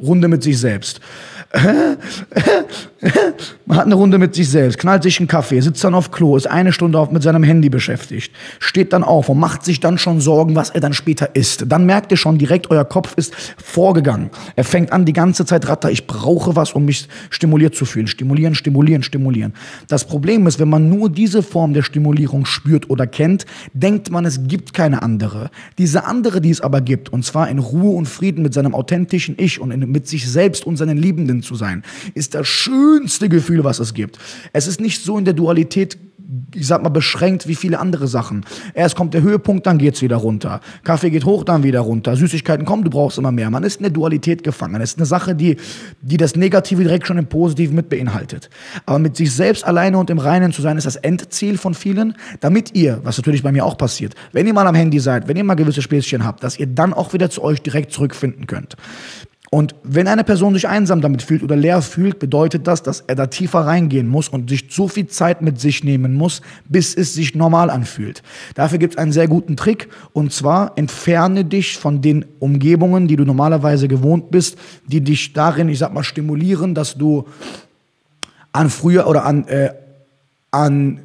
Runde 0.02 0.28
mit 0.28 0.42
sich 0.42 0.58
selbst. 0.58 1.00
Man 3.66 3.76
hat 3.76 3.86
eine 3.86 3.96
Runde 3.96 4.18
mit 4.18 4.36
sich 4.36 4.48
selbst, 4.48 4.78
knallt 4.78 5.02
sich 5.02 5.18
einen 5.18 5.26
Kaffee, 5.26 5.60
sitzt 5.60 5.82
dann 5.82 5.94
auf 5.94 6.12
Klo, 6.12 6.36
ist 6.36 6.46
eine 6.46 6.72
Stunde 6.72 6.96
auf, 6.96 7.10
mit 7.10 7.24
seinem 7.24 7.42
Handy 7.42 7.68
beschäftigt, 7.68 8.32
steht 8.60 8.92
dann 8.92 9.02
auf 9.02 9.28
und 9.28 9.40
macht 9.40 9.64
sich 9.64 9.80
dann 9.80 9.98
schon 9.98 10.20
Sorgen, 10.20 10.54
was 10.54 10.70
er 10.70 10.80
dann 10.80 10.92
später 10.92 11.34
isst. 11.34 11.64
Dann 11.66 11.86
merkt 11.86 12.12
ihr 12.12 12.16
schon 12.16 12.38
direkt, 12.38 12.70
euer 12.70 12.84
Kopf 12.84 13.14
ist 13.16 13.34
vorgegangen. 13.56 14.30
Er 14.54 14.62
fängt 14.62 14.92
an, 14.92 15.06
die 15.06 15.12
ganze 15.12 15.44
Zeit 15.44 15.68
ratter, 15.68 15.90
ich 15.90 16.06
brauche 16.06 16.54
was, 16.54 16.72
um 16.72 16.84
mich 16.84 17.08
stimuliert 17.30 17.74
zu 17.74 17.84
fühlen. 17.84 18.06
Stimulieren, 18.06 18.54
stimulieren, 18.54 19.02
stimulieren. 19.02 19.54
Das 19.88 20.04
Problem 20.04 20.46
ist, 20.46 20.60
wenn 20.60 20.68
man 20.68 20.88
nur 20.88 21.10
diese 21.10 21.42
Form 21.42 21.74
der 21.74 21.82
Stimulierung 21.82 22.46
spürt 22.46 22.90
oder 22.90 23.08
kennt, 23.08 23.44
denkt 23.72 24.10
man, 24.12 24.24
es 24.24 24.46
gibt 24.46 24.72
keine 24.72 25.02
andere. 25.02 25.50
Diese 25.78 26.04
andere, 26.04 26.40
die 26.40 26.50
es 26.50 26.60
aber 26.60 26.80
gibt, 26.80 27.08
und 27.08 27.24
zwar 27.24 27.48
in 27.48 27.58
Ruhe 27.58 27.96
und 27.96 28.06
Frieden 28.06 28.42
mit 28.42 28.54
seinem 28.54 28.72
authentischen 28.72 29.34
Ich 29.36 29.60
und 29.60 29.72
in, 29.72 29.90
mit 29.90 30.06
sich 30.06 30.30
selbst 30.30 30.64
und 30.64 30.76
seinen 30.76 30.96
Liebenden 30.96 31.39
zu 31.42 31.54
sein, 31.54 31.82
ist 32.14 32.34
das 32.34 32.46
schönste 32.46 33.28
Gefühl, 33.28 33.64
was 33.64 33.78
es 33.78 33.94
gibt. 33.94 34.18
Es 34.52 34.66
ist 34.66 34.80
nicht 34.80 35.02
so 35.02 35.18
in 35.18 35.24
der 35.24 35.34
Dualität 35.34 35.98
ich 36.54 36.66
sag 36.66 36.82
mal, 36.82 36.90
beschränkt 36.90 37.48
wie 37.48 37.54
viele 37.54 37.78
andere 37.78 38.06
Sachen. 38.06 38.44
Erst 38.74 38.96
kommt 38.96 39.14
der 39.14 39.22
Höhepunkt, 39.22 39.66
dann 39.66 39.78
geht's 39.78 40.02
wieder 40.02 40.16
runter. 40.16 40.60
Kaffee 40.84 41.10
geht 41.10 41.24
hoch, 41.24 41.44
dann 41.44 41.62
wieder 41.62 41.80
runter. 41.80 42.16
Süßigkeiten 42.16 42.66
kommen, 42.66 42.84
du 42.84 42.90
brauchst 42.90 43.18
immer 43.18 43.32
mehr. 43.32 43.50
Man 43.50 43.64
ist 43.64 43.76
in 43.76 43.84
der 43.84 43.92
Dualität 43.92 44.42
gefangen. 44.42 44.80
Es 44.80 44.90
ist 44.90 44.98
eine 44.98 45.06
Sache, 45.06 45.34
die, 45.34 45.56
die 46.00 46.16
das 46.16 46.36
Negative 46.36 46.82
direkt 46.82 47.06
schon 47.06 47.18
im 47.18 47.26
Positiven 47.26 47.74
mit 47.74 47.88
beinhaltet. 47.88 48.48
Aber 48.86 48.98
mit 48.98 49.16
sich 49.16 49.32
selbst 49.32 49.64
alleine 49.64 49.98
und 49.98 50.10
im 50.10 50.18
Reinen 50.18 50.52
zu 50.52 50.62
sein, 50.62 50.76
ist 50.76 50.86
das 50.86 50.96
Endziel 50.96 51.58
von 51.58 51.74
vielen, 51.74 52.14
damit 52.40 52.76
ihr, 52.76 53.00
was 53.02 53.16
natürlich 53.16 53.42
bei 53.42 53.52
mir 53.52 53.64
auch 53.64 53.76
passiert, 53.76 54.14
wenn 54.32 54.46
ihr 54.46 54.54
mal 54.54 54.66
am 54.66 54.74
Handy 54.74 55.00
seid, 55.00 55.28
wenn 55.28 55.36
ihr 55.36 55.44
mal 55.44 55.54
gewisse 55.54 55.82
Späßchen 55.82 56.24
habt, 56.24 56.44
dass 56.44 56.58
ihr 56.58 56.66
dann 56.66 56.92
auch 56.92 57.12
wieder 57.12 57.30
zu 57.30 57.42
euch 57.42 57.62
direkt 57.62 57.92
zurückfinden 57.92 58.46
könnt. 58.46 58.76
Und 59.52 59.74
wenn 59.82 60.06
eine 60.06 60.22
Person 60.22 60.54
sich 60.54 60.68
einsam 60.68 61.00
damit 61.00 61.22
fühlt 61.22 61.42
oder 61.42 61.56
leer 61.56 61.82
fühlt, 61.82 62.20
bedeutet 62.20 62.68
das, 62.68 62.84
dass 62.84 63.00
er 63.08 63.16
da 63.16 63.26
tiefer 63.26 63.60
reingehen 63.60 64.06
muss 64.06 64.28
und 64.28 64.48
sich 64.48 64.68
so 64.70 64.86
viel 64.86 65.08
Zeit 65.08 65.42
mit 65.42 65.58
sich 65.58 65.82
nehmen 65.82 66.14
muss, 66.14 66.40
bis 66.68 66.94
es 66.94 67.14
sich 67.14 67.34
normal 67.34 67.68
anfühlt. 67.68 68.22
Dafür 68.54 68.78
gibt 68.78 68.94
es 68.94 68.98
einen 68.98 69.10
sehr 69.10 69.26
guten 69.26 69.56
Trick 69.56 69.88
und 70.12 70.32
zwar 70.32 70.74
entferne 70.76 71.44
dich 71.44 71.78
von 71.78 72.00
den 72.00 72.26
Umgebungen, 72.38 73.08
die 73.08 73.16
du 73.16 73.24
normalerweise 73.24 73.88
gewohnt 73.88 74.30
bist, 74.30 74.56
die 74.86 75.00
dich 75.00 75.32
darin, 75.32 75.68
ich 75.68 75.80
sag 75.80 75.92
mal, 75.92 76.04
stimulieren, 76.04 76.76
dass 76.76 76.94
du 76.94 77.26
an 78.52 78.70
früher 78.70 79.08
oder 79.08 79.24
an, 79.24 79.48
äh, 79.48 79.70
an 80.52 81.00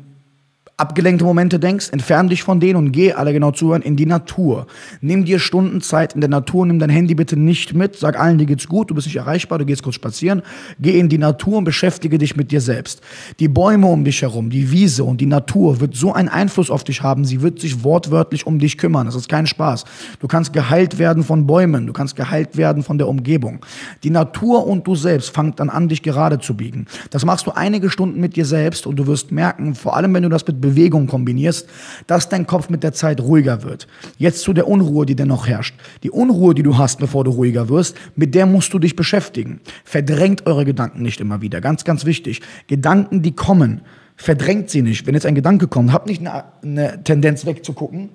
abgelenkte 0.77 1.24
Momente 1.24 1.58
denkst, 1.58 1.89
entferne 1.91 2.29
dich 2.29 2.44
von 2.44 2.60
denen 2.60 2.75
und 2.75 2.91
geh, 2.91 3.13
alle 3.13 3.32
genau 3.32 3.51
zuhören, 3.51 3.82
in 3.82 3.96
die 3.96 4.05
Natur. 4.05 4.67
Nimm 5.00 5.24
dir 5.24 5.39
Stunden 5.39 5.79
Zeit 5.79 6.13
in 6.13 6.22
der 6.22 6.29
Natur, 6.29 6.65
nimm 6.65 6.79
dein 6.79 6.89
Handy 6.89 7.15
bitte 7.15 7.38
nicht 7.38 7.74
mit, 7.74 7.96
sag 7.96 8.20
allen, 8.20 8.38
dir 8.38 8.46
geht's 8.46 8.67
gut, 8.67 8.89
du 8.89 8.96
bist 8.96 9.08
nicht 9.08 9.15
erreichbar, 9.15 9.58
du 9.58 9.65
gehst 9.65 9.84
kurz 9.84 9.96
spazieren, 9.96 10.41
geh 10.77 11.00
in 11.00 11.08
die 11.08 11.17
Natur 11.17 11.60
und 11.60 11.63
beschäftige 11.63 12.17
dich 12.17 12.36
mit 12.36 12.51
dir 12.51 12.60
selbst. 12.60 13.01
Die 13.39 13.48
Bäume 13.48 13.88
um 13.88 14.03
dich 14.03 14.22
herum, 14.22 14.50
die 14.50 14.70
Wiese 14.70 15.05
und 15.05 15.22
die 15.22 15.27
Natur 15.27 15.79
wird 15.79 15.96
so 15.96 16.12
einen 16.12 16.27
Einfluss 16.27 16.70
auf 16.70 16.84
dich 16.84 17.01
haben, 17.01 17.24
sie 17.24 17.41
wird 17.41 17.62
sich 17.62 17.86
wortwörtlich 17.86 18.46
um 18.46 18.60
dich 18.60 18.77
kümmern, 18.77 19.05
das 19.05 19.15
ist 19.15 19.29
kein 19.29 19.48
Spaß. 19.48 19.86
Du 20.20 20.27
kannst 20.27 20.51
geheilt 20.51 21.00
werden 21.00 21.24
von 21.24 21.48
Bäumen, 21.48 21.88
du 21.88 21.94
kannst 21.94 22.17
geheilt 22.17 22.58
werden 22.58 22.84
von 22.84 22.98
der 22.98 23.08
Umgebung. 23.08 23.65
Die 24.03 24.10
Natur 24.10 24.67
und 24.67 24.86
du 24.86 24.96
selbst 24.96 25.29
fangt 25.29 25.62
dann 25.62 25.70
an, 25.70 25.88
dich 25.88 26.03
gerade 26.03 26.39
zu 26.39 26.58
biegen. 26.58 26.86
Das 27.12 27.24
machst 27.24 27.48
du 27.48 27.51
einige 27.51 27.89
Stunden 27.89 28.20
mit 28.20 28.36
dir 28.36 28.46
selbst 28.46 28.86
und 28.86 28.98
du 28.98 29.08
wirst 29.08 29.32
merken, 29.32 29.74
vor 29.74 29.96
allem 29.96 30.13
wenn 30.13 30.24
du 30.24 30.29
das 30.29 30.46
mit 30.46 30.64
Bewegung 30.65 31.07
kombinierst, 31.07 31.67
dass 32.07 32.29
dein 32.29 32.48
Kopf 32.48 32.69
mit 32.69 32.84
der 32.84 32.93
Zeit 32.93 33.22
ruhiger 33.22 33.63
wird. 33.63 33.88
Jetzt 34.17 34.41
zu 34.41 34.53
der 34.53 34.67
Unruhe, 34.67 35.05
die 35.05 35.15
dennoch 35.15 35.48
herrscht. 35.48 35.75
Die 36.03 36.12
Unruhe, 36.12 36.53
die 36.53 36.63
du 36.63 36.77
hast, 36.77 37.00
bevor 37.00 37.24
du 37.24 37.31
ruhiger 37.31 37.69
wirst, 37.69 37.95
mit 38.15 38.36
der 38.36 38.45
musst 38.45 38.74
du 38.74 38.79
dich 38.79 38.95
beschäftigen. 38.95 39.62
Verdrängt 39.84 40.45
eure 40.45 40.65
Gedanken 40.65 41.01
nicht 41.01 41.22
immer 41.22 41.41
wieder. 41.41 41.62
Ganz, 41.62 41.84
ganz 41.84 42.05
wichtig. 42.05 42.41
Gedanken, 42.67 43.22
die 43.22 43.34
kommen, 43.34 43.81
verdrängt 44.15 44.69
sie 44.69 44.81
nicht. 44.81 45.05
Wenn 45.05 45.13
jetzt 45.13 45.25
ein 45.25 45.36
Gedanke 45.36 45.67
kommt, 45.67 45.91
habt 45.91 46.07
nicht 46.07 46.22
eine, 46.22 46.43
eine 46.62 47.03
Tendenz 47.03 47.45
wegzugucken 47.45 48.10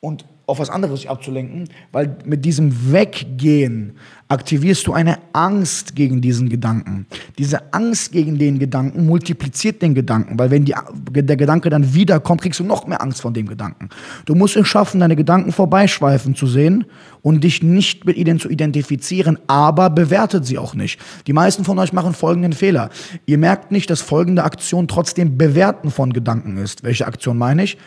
und 0.00 0.24
auf 0.46 0.60
was 0.60 0.70
anderes 0.70 1.06
abzulenken, 1.06 1.68
weil 1.90 2.16
mit 2.24 2.44
diesem 2.44 2.92
Weggehen 2.92 3.96
aktivierst 4.28 4.86
du 4.86 4.92
eine 4.92 5.18
Angst 5.32 5.96
gegen 5.96 6.20
diesen 6.20 6.48
Gedanken. 6.48 7.06
Diese 7.36 7.72
Angst 7.72 8.12
gegen 8.12 8.38
den 8.38 8.60
Gedanken 8.60 9.06
multipliziert 9.06 9.82
den 9.82 9.94
Gedanken, 9.94 10.38
weil 10.38 10.52
wenn 10.52 10.64
die, 10.64 10.74
der 11.10 11.36
Gedanke 11.36 11.68
dann 11.68 11.94
wiederkommt, 11.94 12.42
kriegst 12.42 12.60
du 12.60 12.64
noch 12.64 12.86
mehr 12.86 13.02
Angst 13.02 13.22
von 13.22 13.34
dem 13.34 13.46
Gedanken. 13.46 13.88
Du 14.24 14.36
musst 14.36 14.56
es 14.56 14.68
schaffen, 14.68 15.00
deine 15.00 15.16
Gedanken 15.16 15.50
vorbeischweifen 15.50 16.36
zu 16.36 16.46
sehen 16.46 16.84
und 17.22 17.42
dich 17.42 17.62
nicht 17.64 18.04
mit 18.04 18.16
ihnen 18.16 18.38
zu 18.38 18.48
identifizieren, 18.48 19.38
aber 19.48 19.90
bewertet 19.90 20.46
sie 20.46 20.58
auch 20.58 20.74
nicht. 20.74 21.00
Die 21.26 21.32
meisten 21.32 21.64
von 21.64 21.76
euch 21.80 21.92
machen 21.92 22.14
folgenden 22.14 22.52
Fehler. 22.52 22.90
Ihr 23.26 23.38
merkt 23.38 23.72
nicht, 23.72 23.90
dass 23.90 24.00
folgende 24.00 24.44
Aktion 24.44 24.86
trotzdem 24.86 25.36
Bewerten 25.36 25.90
von 25.90 26.12
Gedanken 26.12 26.56
ist. 26.56 26.84
Welche 26.84 27.06
Aktion 27.06 27.36
meine 27.36 27.64
ich? 27.64 27.78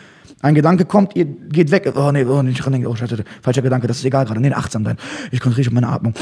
Ein 0.42 0.54
Gedanke 0.54 0.86
kommt, 0.86 1.16
ihr 1.16 1.26
geht 1.26 1.70
weg. 1.70 1.92
Oh 1.94 2.12
nee, 2.12 2.24
oh, 2.24 2.42
nicht 2.50 2.64
dran 2.64 2.86
oh, 2.86 2.94
scheiße, 2.94 3.24
falscher 3.42 3.62
Gedanke, 3.62 3.86
das 3.86 3.98
ist 3.98 4.04
egal 4.04 4.24
gerade. 4.24 4.40
Nee, 4.40 4.52
achtsam 4.52 4.84
sein. 4.84 4.96
Ich 5.30 5.40
konzentriere 5.40 5.60
mich 5.60 5.68
auf 5.68 5.74
meine 5.74 5.88
Atmung. 5.88 6.14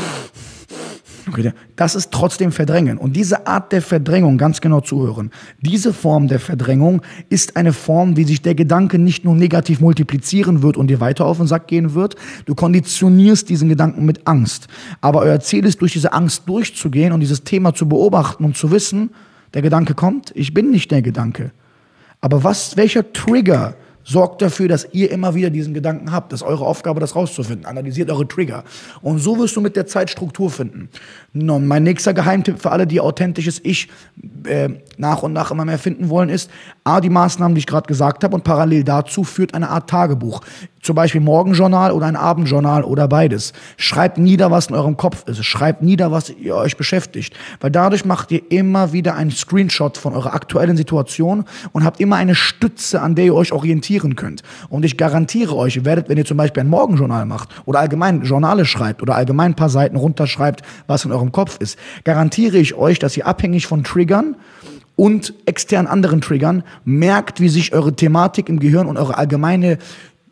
Okay, 1.31 1.53
das 1.77 1.95
ist 1.95 2.11
trotzdem 2.11 2.53
Verdrängen. 2.53 2.97
Und 2.97 3.15
diese 3.15 3.47
Art 3.47 3.73
der 3.73 3.83
Verdrängung, 3.83 4.39
ganz 4.39 4.61
genau 4.61 4.81
zuhören, 4.81 5.31
diese 5.61 5.93
Form 5.93 6.29
der 6.29 6.41
Verdrängung 6.41 7.03
ist 7.29 7.57
eine 7.57 7.73
Form, 7.73 8.17
wie 8.17 8.25
sich 8.25 8.41
der 8.41 8.55
Gedanke 8.55 8.99
nicht 8.99 9.25
nur 9.25 9.35
negativ 9.35 9.81
multiplizieren 9.81 10.63
wird 10.63 10.77
und 10.77 10.89
dir 10.89 11.01
weiter 11.01 11.27
auf 11.27 11.39
den 11.39 11.47
Sack 11.47 11.67
gehen 11.67 11.95
wird. 11.95 12.17
Du 12.47 12.55
konditionierst 12.55 13.49
diesen 13.49 13.69
Gedanken 13.69 14.05
mit 14.07 14.27
Angst. 14.27 14.69
Aber 15.01 15.21
euer 15.21 15.41
Ziel 15.41 15.67
ist, 15.67 15.81
durch 15.81 15.93
diese 15.93 16.13
Angst 16.13 16.49
durchzugehen 16.49 17.13
und 17.13 17.21
dieses 17.21 17.45
Thema 17.45 17.75
zu 17.75 17.89
beobachten 17.89 18.45
und 18.45 18.57
zu 18.57 18.71
wissen, 18.71 19.11
der 19.55 19.63
Gedanke 19.63 19.95
kommt, 19.95 20.33
ich 20.35 20.55
bin 20.55 20.71
nicht 20.71 20.91
der 20.91 21.03
Gedanke. 21.03 21.51
Aber 22.21 22.43
was, 22.43 22.77
welcher 22.77 23.13
Trigger 23.13 23.75
Sorgt 24.09 24.41
dafür, 24.41 24.69
dass 24.69 24.89
ihr 24.93 25.11
immer 25.11 25.35
wieder 25.35 25.51
diesen 25.51 25.75
Gedanken 25.75 26.13
habt. 26.13 26.33
Das 26.33 26.41
ist 26.41 26.47
eure 26.47 26.65
Aufgabe, 26.65 26.99
das 26.99 27.15
rauszufinden. 27.15 27.67
Analysiert 27.67 28.11
eure 28.11 28.27
Trigger. 28.27 28.65
Und 29.03 29.19
so 29.19 29.39
wirst 29.39 29.55
du 29.55 29.61
mit 29.61 29.77
der 29.77 29.87
Zeit 29.87 30.09
Struktur 30.09 30.51
finden. 30.51 30.89
Nun, 31.35 31.67
mein 31.67 31.83
nächster 31.83 32.15
Geheimtipp 32.15 32.59
für 32.59 32.71
alle, 32.71 32.87
die 32.87 33.03
authentisches 33.03 33.61
Ich 33.63 33.89
äh, 34.45 34.71
nach 34.97 35.23
und 35.23 35.35
nach 35.35 35.51
immer 35.51 35.67
mehr 35.67 35.79
finden 35.79 36.09
wollen, 36.09 36.31
ist 36.31 36.51
A, 36.85 37.03
die 37.03 37.11
Maßnahmen, 37.11 37.55
die 37.55 37.59
ich 37.59 37.67
gerade 37.67 37.87
gesagt 37.87 38.25
habe, 38.25 38.35
und 38.35 38.45
parallel 38.45 38.83
dazu 38.83 39.25
führt 39.25 39.53
eine 39.53 39.69
Art 39.69 39.91
Tagebuch 39.91 40.41
zum 40.89 40.97
Beispiel 40.97 41.21
Morgenjournal 41.21 41.93
oder 41.93 42.07
ein 42.07 42.17
Abendjournal 42.17 42.83
oder 42.83 43.09
beides. 43.09 43.53
Schreibt 43.77 44.17
nieder, 44.17 44.51
was 44.51 44.69
in 44.69 44.75
eurem 44.75 44.97
Kopf 44.97 45.23
ist. 45.29 45.45
Schreibt 45.45 45.83
nieder, 45.83 46.11
was 46.13 46.31
ihr 46.31 46.57
euch 46.57 46.79
beschäftigt. 46.79 47.35
Weil 47.61 47.71
dadurch 47.71 48.07
macht 48.07 48.33
ihr 48.33 48.41
immer 48.51 48.95
wieder 48.95 49.15
einen 49.15 49.31
Screenshot 49.31 49.99
von 49.99 50.15
eurer 50.15 50.33
aktuellen 50.33 50.79
Situation 50.79 51.45
und 51.73 51.85
habt 51.85 52.01
immer 52.01 52.17
eine 52.17 52.35
Stütze, 52.35 53.03
an 53.03 53.15
der 53.15 53.27
ihr 53.27 53.35
euch 53.35 53.53
orientieren 53.53 54.17
könnt. 54.17 54.43
Und 54.71 54.83
ich 54.87 54.97
garantiere 54.97 55.55
euch, 55.57 55.77
ihr 55.77 55.85
werdet, 55.85 56.09
wenn 56.09 56.17
ihr 56.17 56.25
zum 56.25 56.39
Beispiel 56.39 56.63
ein 56.63 56.71
Morgenjournal 56.71 57.27
macht 57.27 57.51
oder 57.67 57.81
allgemein 57.81 58.23
Journale 58.23 58.65
schreibt 58.65 59.03
oder 59.03 59.15
allgemein 59.15 59.53
ein 59.53 59.57
paar 59.57 59.69
Seiten 59.69 59.97
runterschreibt, 59.97 60.63
was 60.87 61.05
in 61.05 61.13
eurem 61.13 61.33
Kopf 61.33 61.59
ist, 61.61 61.79
garantiere 62.05 62.57
ich 62.57 62.77
euch, 62.77 62.99
dass 62.99 63.15
ihr 63.15 63.27
abhängig 63.27 63.67
von 63.67 63.85
Triggern 63.85 64.37
und 64.97 65.35
extern 65.45 65.87
anderen 65.87 66.23
Triggern 66.23 66.65
merkt, 66.87 67.41
wie 67.41 67.51
sich 67.51 67.75
eure 67.75 67.93
Thematik 67.93 68.49
im 68.49 68.59
Gehirn 68.59 68.87
und 68.87 68.97
eure 68.97 69.19
allgemeine 69.19 69.77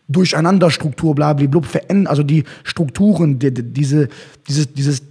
Durcheinanderstruktur, 0.08 1.14
blablablub, 1.14 1.66
verändern, 1.66 2.06
also 2.06 2.22
die 2.22 2.44
Strukturen, 2.64 3.38
die, 3.38 3.52
die, 3.52 3.62
diese, 3.62 4.08
dieses, 4.46 4.72
dieses 4.72 5.02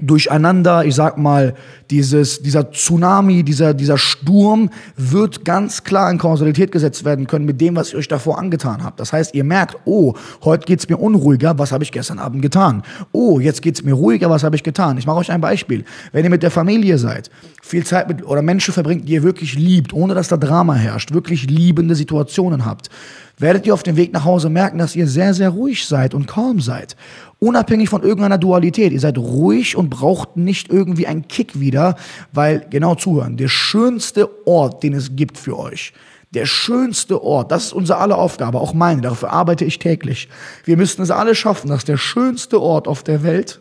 Durcheinander, 0.00 0.84
ich 0.84 0.96
sag 0.96 1.18
mal, 1.18 1.54
dieses, 1.88 2.42
dieser 2.42 2.72
Tsunami, 2.72 3.44
dieser, 3.44 3.74
dieser 3.74 3.96
Sturm 3.96 4.70
wird 4.96 5.44
ganz 5.44 5.84
klar 5.84 6.10
in 6.10 6.18
Kausalität 6.18 6.72
gesetzt 6.72 7.04
werden 7.04 7.28
können 7.28 7.44
mit 7.44 7.60
dem, 7.60 7.76
was 7.76 7.92
ihr 7.92 8.00
euch 8.00 8.08
davor 8.08 8.40
angetan 8.40 8.82
habt. 8.82 8.98
Das 8.98 9.12
heißt, 9.12 9.36
ihr 9.36 9.44
merkt, 9.44 9.76
oh, 9.84 10.14
heute 10.42 10.66
geht's 10.66 10.88
mir 10.88 10.96
unruhiger, 10.96 11.56
was 11.60 11.70
habe 11.70 11.84
ich 11.84 11.92
gestern 11.92 12.18
Abend 12.18 12.42
getan? 12.42 12.82
Oh, 13.12 13.38
jetzt 13.38 13.62
geht's 13.62 13.84
mir 13.84 13.94
ruhiger, 13.94 14.30
was 14.30 14.42
habe 14.42 14.56
ich 14.56 14.64
getan? 14.64 14.98
Ich 14.98 15.06
mache 15.06 15.18
euch 15.18 15.30
ein 15.30 15.40
Beispiel. 15.40 15.84
Wenn 16.10 16.24
ihr 16.24 16.30
mit 16.30 16.42
der 16.42 16.50
Familie 16.50 16.98
seid, 16.98 17.30
viel 17.62 17.86
Zeit 17.86 18.08
mit 18.08 18.26
oder 18.26 18.42
Menschen 18.42 18.74
verbringt, 18.74 19.08
die 19.08 19.12
ihr 19.12 19.22
wirklich 19.22 19.54
liebt, 19.54 19.92
ohne 19.92 20.14
dass 20.14 20.26
da 20.26 20.36
Drama 20.36 20.74
herrscht, 20.74 21.14
wirklich 21.14 21.48
liebende 21.48 21.94
Situationen 21.94 22.64
habt, 22.64 22.90
werdet 23.38 23.66
ihr 23.66 23.74
auf 23.74 23.82
dem 23.82 23.96
Weg 23.96 24.12
nach 24.12 24.24
Hause 24.24 24.48
merken, 24.48 24.78
dass 24.78 24.96
ihr 24.96 25.06
sehr, 25.06 25.34
sehr 25.34 25.50
ruhig 25.50 25.86
seid 25.86 26.14
und 26.14 26.26
calm 26.26 26.60
seid. 26.60 26.96
Unabhängig 27.40 27.88
von 27.88 28.02
irgendeiner 28.02 28.38
Dualität. 28.38 28.92
Ihr 28.92 29.00
seid 29.00 29.18
ruhig 29.18 29.76
und 29.76 29.90
braucht 29.90 30.36
nicht 30.36 30.70
irgendwie 30.70 31.06
einen 31.06 31.28
Kick 31.28 31.58
wieder, 31.58 31.96
weil, 32.32 32.66
genau 32.70 32.94
zuhören, 32.94 33.36
der 33.36 33.48
schönste 33.48 34.46
Ort, 34.46 34.82
den 34.82 34.94
es 34.94 35.16
gibt 35.16 35.38
für 35.38 35.58
euch, 35.58 35.92
der 36.34 36.46
schönste 36.46 37.22
Ort, 37.22 37.52
das 37.52 37.66
ist 37.66 37.72
unsere 37.72 37.98
aller 37.98 38.18
Aufgabe, 38.18 38.60
auch 38.60 38.74
meine, 38.74 39.02
dafür 39.02 39.30
arbeite 39.30 39.64
ich 39.64 39.78
täglich. 39.78 40.28
Wir 40.64 40.76
müssten 40.76 41.02
es 41.02 41.10
alle 41.10 41.34
schaffen, 41.34 41.68
dass 41.68 41.84
der 41.84 41.96
schönste 41.96 42.60
Ort 42.60 42.88
auf 42.88 43.02
der 43.02 43.22
Welt 43.22 43.60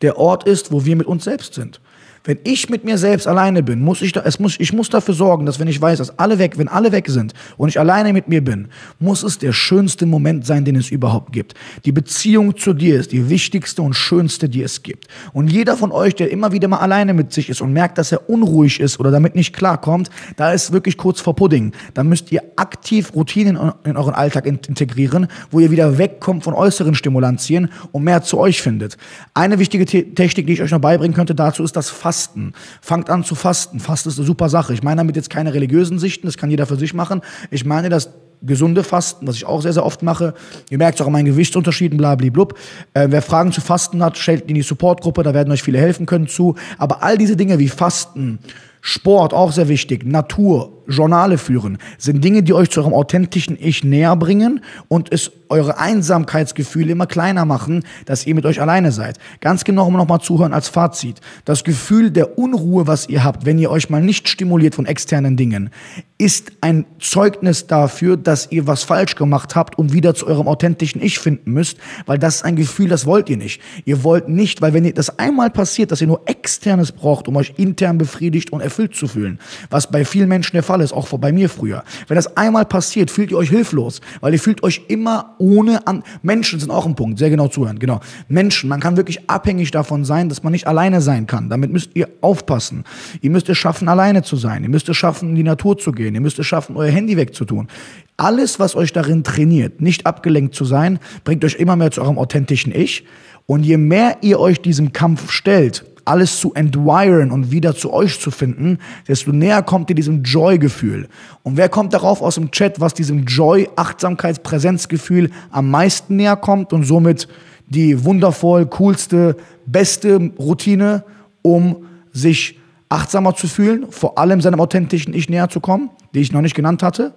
der 0.00 0.18
Ort 0.18 0.44
ist, 0.44 0.72
wo 0.72 0.84
wir 0.84 0.96
mit 0.96 1.06
uns 1.06 1.24
selbst 1.24 1.54
sind. 1.54 1.80
Wenn 2.24 2.38
ich 2.44 2.68
mit 2.68 2.84
mir 2.84 2.98
selbst 2.98 3.26
alleine 3.26 3.64
bin, 3.64 3.80
muss 3.80 4.00
ich, 4.00 4.12
da, 4.12 4.22
es 4.24 4.38
muss, 4.38 4.54
ich 4.60 4.72
muss 4.72 4.88
dafür 4.88 5.12
sorgen, 5.12 5.44
dass 5.44 5.58
wenn 5.58 5.66
ich 5.66 5.80
weiß, 5.80 5.98
dass 5.98 6.18
alle 6.20 6.38
weg, 6.38 6.56
wenn 6.56 6.68
alle 6.68 6.92
weg 6.92 7.08
sind 7.08 7.34
und 7.56 7.68
ich 7.68 7.80
alleine 7.80 8.12
mit 8.12 8.28
mir 8.28 8.44
bin, 8.44 8.68
muss 9.00 9.24
es 9.24 9.38
der 9.38 9.52
schönste 9.52 10.06
Moment 10.06 10.46
sein, 10.46 10.64
den 10.64 10.76
es 10.76 10.90
überhaupt 10.90 11.32
gibt. 11.32 11.54
Die 11.84 11.90
Beziehung 11.90 12.56
zu 12.56 12.74
dir 12.74 13.00
ist 13.00 13.10
die 13.10 13.28
wichtigste 13.28 13.82
und 13.82 13.94
schönste, 13.94 14.48
die 14.48 14.62
es 14.62 14.84
gibt. 14.84 15.08
Und 15.32 15.50
jeder 15.50 15.76
von 15.76 15.90
euch, 15.90 16.14
der 16.14 16.30
immer 16.30 16.52
wieder 16.52 16.68
mal 16.68 16.78
alleine 16.78 17.12
mit 17.12 17.32
sich 17.32 17.48
ist 17.48 17.60
und 17.60 17.72
merkt, 17.72 17.98
dass 17.98 18.12
er 18.12 18.30
unruhig 18.30 18.78
ist 18.78 19.00
oder 19.00 19.10
damit 19.10 19.34
nicht 19.34 19.52
klarkommt, 19.52 20.08
da 20.36 20.52
ist 20.52 20.72
wirklich 20.72 20.96
kurz 20.96 21.20
vor 21.20 21.34
Pudding. 21.34 21.72
Da 21.94 22.04
müsst 22.04 22.30
ihr 22.30 22.44
aktiv 22.54 23.12
Routinen 23.16 23.58
in 23.82 23.96
euren 23.96 24.14
Alltag 24.14 24.46
integrieren, 24.46 25.26
wo 25.50 25.58
ihr 25.58 25.72
wieder 25.72 25.98
wegkommt 25.98 26.44
von 26.44 26.54
äußeren 26.54 26.94
Stimulantien 26.94 27.72
und 27.90 28.04
mehr 28.04 28.22
zu 28.22 28.38
euch 28.38 28.62
findet. 28.62 28.96
Eine 29.34 29.58
wichtige 29.58 29.86
Technik, 29.86 30.46
die 30.46 30.52
ich 30.52 30.62
euch 30.62 30.70
noch 30.70 30.80
beibringen 30.80 31.16
könnte 31.16 31.34
dazu, 31.34 31.64
ist 31.64 31.74
das 31.74 31.90
Fasten. 31.90 32.11
Fasten. 32.12 32.52
Fangt 32.82 33.08
an 33.08 33.24
zu 33.24 33.34
fasten. 33.34 33.80
Fasten 33.80 34.10
ist 34.10 34.18
eine 34.18 34.26
super 34.26 34.50
Sache. 34.50 34.74
Ich 34.74 34.82
meine 34.82 34.98
damit 34.98 35.16
jetzt 35.16 35.30
keine 35.30 35.54
religiösen 35.54 35.98
Sichten, 35.98 36.26
das 36.26 36.36
kann 36.36 36.50
jeder 36.50 36.66
für 36.66 36.76
sich 36.76 36.92
machen. 36.92 37.22
Ich 37.50 37.64
meine 37.64 37.88
das 37.88 38.10
gesunde 38.42 38.84
Fasten, 38.84 39.26
was 39.26 39.36
ich 39.36 39.46
auch 39.46 39.62
sehr, 39.62 39.72
sehr 39.72 39.86
oft 39.86 40.02
mache. 40.02 40.34
Ihr 40.68 40.76
merkt 40.76 40.96
es 40.96 41.00
auch 41.00 41.06
an 41.06 41.12
meinen 41.12 41.24
Gewichtsunterschieden, 41.24 41.96
blablablub. 41.96 42.58
Äh, 42.92 43.06
wer 43.08 43.22
Fragen 43.22 43.50
zu 43.50 43.62
Fasten 43.62 44.04
hat, 44.04 44.18
stellt 44.18 44.50
in 44.50 44.56
die 44.56 44.62
Supportgruppe, 44.62 45.22
da 45.22 45.32
werden 45.32 45.50
euch 45.50 45.62
viele 45.62 45.78
helfen 45.78 46.04
können 46.04 46.28
zu. 46.28 46.54
Aber 46.76 47.02
all 47.02 47.16
diese 47.16 47.34
Dinge 47.34 47.58
wie 47.58 47.68
Fasten, 47.68 48.40
Sport, 48.82 49.32
auch 49.32 49.52
sehr 49.52 49.68
wichtig, 49.68 50.04
Natur, 50.04 50.81
Journale 50.92 51.38
führen, 51.38 51.78
sind 51.98 52.22
Dinge, 52.22 52.42
die 52.42 52.52
euch 52.52 52.70
zu 52.70 52.80
eurem 52.80 52.94
authentischen 52.94 53.56
Ich 53.60 53.84
näher 53.84 54.16
bringen 54.16 54.60
und 54.88 55.12
es 55.12 55.32
eure 55.52 55.78
Einsamkeitsgefühle 55.78 56.92
immer 56.92 57.06
kleiner 57.06 57.44
machen, 57.44 57.84
dass 58.06 58.26
ihr 58.26 58.34
mit 58.34 58.46
euch 58.46 58.60
alleine 58.60 58.90
seid. 58.90 59.18
Ganz 59.40 59.64
genau 59.64 59.86
um 59.86 59.92
nochmal 59.92 60.20
zuhören 60.20 60.54
als 60.54 60.68
Fazit. 60.68 61.20
Das 61.44 61.62
Gefühl 61.62 62.10
der 62.10 62.38
Unruhe, 62.38 62.86
was 62.86 63.08
ihr 63.08 63.22
habt, 63.22 63.44
wenn 63.44 63.58
ihr 63.58 63.70
euch 63.70 63.90
mal 63.90 64.02
nicht 64.02 64.28
stimuliert 64.28 64.74
von 64.74 64.86
externen 64.86 65.36
Dingen, 65.36 65.70
ist 66.16 66.52
ein 66.60 66.86
Zeugnis 67.00 67.66
dafür, 67.66 68.16
dass 68.16 68.50
ihr 68.50 68.66
was 68.66 68.84
falsch 68.84 69.14
gemacht 69.16 69.54
habt 69.54 69.76
und 69.76 69.92
wieder 69.92 70.14
zu 70.14 70.26
eurem 70.26 70.48
authentischen 70.48 71.02
Ich 71.02 71.18
finden 71.18 71.52
müsst, 71.52 71.78
weil 72.06 72.18
das 72.18 72.36
ist 72.36 72.44
ein 72.44 72.56
Gefühl, 72.56 72.88
das 72.88 73.06
wollt 73.06 73.28
ihr 73.28 73.36
nicht. 73.36 73.60
Ihr 73.84 74.04
wollt 74.04 74.28
nicht, 74.28 74.62
weil 74.62 74.72
wenn 74.72 74.84
ihr 74.84 74.94
das 74.94 75.18
einmal 75.18 75.50
passiert, 75.50 75.90
dass 75.90 76.00
ihr 76.00 76.06
nur 76.06 76.22
externes 76.26 76.92
braucht, 76.92 77.28
um 77.28 77.36
euch 77.36 77.54
intern 77.56 77.98
befriedigt 77.98 78.52
und 78.52 78.60
erfüllt 78.60 78.94
zu 78.94 79.06
fühlen, 79.08 79.38
was 79.68 79.90
bei 79.90 80.04
vielen 80.04 80.28
Menschen 80.28 80.54
der 80.54 80.62
Fall 80.62 80.80
ist, 80.80 80.81
auch 80.90 81.06
bei 81.18 81.32
mir 81.32 81.48
früher. 81.50 81.84
Wenn 82.08 82.16
das 82.16 82.36
einmal 82.36 82.64
passiert, 82.64 83.10
fühlt 83.10 83.30
ihr 83.30 83.36
euch 83.36 83.50
hilflos, 83.50 84.00
weil 84.20 84.32
ihr 84.32 84.40
fühlt 84.40 84.62
euch 84.62 84.82
immer 84.88 85.36
ohne 85.38 85.86
an. 85.86 86.02
Menschen 86.22 86.58
sind 86.58 86.70
auch 86.70 86.86
ein 86.86 86.96
Punkt, 86.96 87.18
sehr 87.18 87.28
genau 87.30 87.48
zuhören, 87.48 87.78
genau. 87.78 88.00
Menschen, 88.28 88.70
man 88.70 88.80
kann 88.80 88.96
wirklich 88.96 89.28
abhängig 89.28 89.70
davon 89.70 90.04
sein, 90.04 90.30
dass 90.30 90.42
man 90.42 90.52
nicht 90.52 90.66
alleine 90.66 91.02
sein 91.02 91.26
kann. 91.26 91.50
Damit 91.50 91.70
müsst 91.70 91.90
ihr 91.94 92.08
aufpassen. 92.22 92.84
Ihr 93.20 93.30
müsst 93.30 93.48
es 93.50 93.58
schaffen, 93.58 93.88
alleine 93.88 94.22
zu 94.22 94.36
sein. 94.36 94.62
Ihr 94.62 94.70
müsst 94.70 94.88
es 94.88 94.96
schaffen, 94.96 95.30
in 95.30 95.34
die 95.34 95.42
Natur 95.42 95.76
zu 95.76 95.92
gehen. 95.92 96.14
Ihr 96.14 96.22
müsst 96.22 96.38
es 96.38 96.46
schaffen, 96.46 96.76
euer 96.76 96.90
Handy 96.90 97.16
wegzutun. 97.16 97.68
Alles, 98.16 98.58
was 98.58 98.76
euch 98.76 98.92
darin 98.92 99.24
trainiert, 99.24 99.80
nicht 99.80 100.06
abgelenkt 100.06 100.54
zu 100.54 100.64
sein, 100.64 100.98
bringt 101.24 101.44
euch 101.44 101.56
immer 101.56 101.76
mehr 101.76 101.90
zu 101.90 102.00
eurem 102.00 102.18
authentischen 102.18 102.74
Ich. 102.74 103.04
Und 103.46 103.64
je 103.64 103.76
mehr 103.76 104.18
ihr 104.22 104.38
euch 104.38 104.60
diesem 104.60 104.92
Kampf 104.92 105.30
stellt, 105.30 105.84
alles 106.04 106.40
zu 106.40 106.54
entwiren 106.54 107.30
und 107.30 107.50
wieder 107.50 107.74
zu 107.74 107.92
euch 107.92 108.20
zu 108.20 108.30
finden, 108.30 108.78
desto 109.08 109.32
näher 109.32 109.62
kommt 109.62 109.90
ihr 109.90 109.96
diesem 109.96 110.22
Joy-Gefühl. 110.22 111.08
Und 111.42 111.56
wer 111.56 111.68
kommt 111.68 111.92
darauf 111.92 112.22
aus 112.22 112.36
dem 112.36 112.50
Chat, 112.50 112.80
was 112.80 112.94
diesem 112.94 113.24
Joy, 113.24 113.68
Achtsamkeits, 113.76 114.40
Präsenzgefühl 114.40 115.30
am 115.50 115.70
meisten 115.70 116.16
näher 116.16 116.36
kommt 116.36 116.72
und 116.72 116.84
somit 116.84 117.28
die 117.68 118.04
wundervoll, 118.04 118.66
coolste, 118.66 119.36
beste 119.66 120.30
Routine, 120.38 121.04
um 121.42 121.86
sich 122.12 122.58
achtsamer 122.88 123.34
zu 123.34 123.48
fühlen, 123.48 123.86
vor 123.90 124.18
allem 124.18 124.40
seinem 124.40 124.60
authentischen 124.60 125.14
Ich 125.14 125.28
näher 125.28 125.48
zu 125.48 125.60
kommen, 125.60 125.90
die 126.14 126.20
ich 126.20 126.32
noch 126.32 126.42
nicht 126.42 126.54
genannt 126.54 126.82
hatte? 126.82 127.14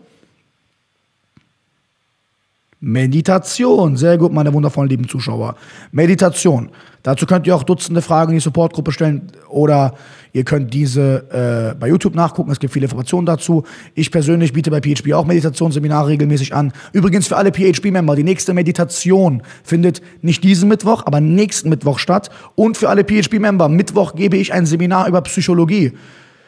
Meditation. 2.88 3.98
Sehr 3.98 4.16
gut, 4.20 4.32
meine 4.32 4.54
wundervollen 4.54 4.92
lieben 4.92 5.10
Zuschauer. 5.10 5.56
Meditation. 5.92 6.70
Dazu 7.02 7.26
könnt 7.26 7.48
ihr 7.48 7.56
auch 7.56 7.64
Dutzende 7.64 8.04
Fragen 8.04 8.34
in 8.34 8.38
die 8.38 8.44
Supportgruppe 8.44 8.92
stellen 8.92 9.32
oder 9.50 9.96
ihr 10.34 10.44
könnt 10.44 10.72
diese 10.72 11.72
äh, 11.74 11.76
bei 11.80 11.88
YouTube 11.88 12.14
nachgucken. 12.14 12.52
Es 12.52 12.60
gibt 12.60 12.74
viele 12.74 12.86
Informationen 12.86 13.26
dazu. 13.26 13.64
Ich 13.96 14.12
persönlich 14.12 14.54
biete 14.54 14.70
bei 14.70 14.82
PHP 14.82 15.14
auch 15.14 15.26
Meditationsseminare 15.26 16.10
regelmäßig 16.10 16.54
an. 16.54 16.74
Übrigens 16.94 17.28
für 17.28 17.38
alle 17.38 17.52
PHP-Member, 17.52 18.16
die 18.16 18.24
nächste 18.24 18.54
Meditation 18.54 19.42
findet 19.64 20.04
nicht 20.22 20.44
diesen 20.44 20.70
Mittwoch, 20.70 21.08
aber 21.08 21.20
nächsten 21.22 21.70
Mittwoch 21.70 21.98
statt. 21.98 22.30
Und 22.54 22.78
für 22.78 22.90
alle 22.90 23.04
PHP-Member, 23.04 23.68
Mittwoch 23.68 24.14
gebe 24.14 24.38
ich 24.38 24.54
ein 24.54 24.68
Seminar 24.68 25.08
über 25.08 25.22
Psychologie. 25.22 25.94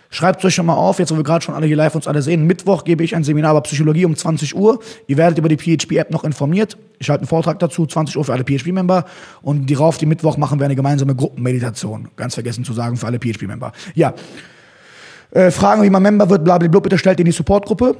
Schreibt 0.10 0.44
euch 0.46 0.56
schon 0.56 0.66
mal 0.66 0.76
auf, 0.76 1.00
jetzt 1.00 1.12
wo 1.12 1.18
wir 1.18 1.24
gerade 1.24 1.44
schon 1.44 1.54
alle 1.54 1.68
hier 1.68 1.76
live 1.76 1.96
uns 1.96 2.08
alle 2.08 2.22
sehen. 2.22 2.48
Mittwoch 2.48 2.84
gebe 2.86 3.04
ich 3.04 3.16
ein 3.16 3.24
Seminar 3.24 3.52
über 3.52 3.62
Psychologie 3.62 4.06
um 4.06 4.16
20 4.16 4.56
Uhr. 4.56 4.80
Ihr 5.08 5.18
werdet 5.18 5.38
über 5.38 5.50
die 5.50 5.58
PHP-App 5.58 6.12
noch 6.12 6.24
informiert. 6.24 6.78
Ich 7.00 7.10
halte 7.10 7.22
einen 7.22 7.28
Vortrag 7.28 7.60
dazu, 7.60 7.86
20 7.86 8.16
Uhr 8.18 8.24
für 8.24 8.34
alle 8.34 8.44
PHP-Member. 8.44 9.06
Und 9.42 9.70
darauf, 9.70 9.98
die 9.98 10.06
Mittwoch, 10.06 10.38
machen 10.38 10.60
wir 10.60 10.66
eine 10.66 10.76
gemeinsame 10.76 11.14
Gruppenmeditation. 11.14 12.08
Ganz 12.16 12.36
vergessen 12.36 12.64
zu 12.64 12.74
sagen, 12.74 12.96
für 12.96 13.06
alle 13.06 13.20
PHP-Member. 13.20 13.74
Ja. 13.96 14.14
Äh, 15.32 15.52
Fragen, 15.52 15.84
wie 15.84 15.90
man 15.90 16.02
Member 16.02 16.30
wird, 16.30 16.46
blablabla, 16.46 16.80
bitte 16.80 16.98
stellt 16.98 17.20
in 17.20 17.26
die 17.26 17.32
Supportgruppe. 17.32 17.98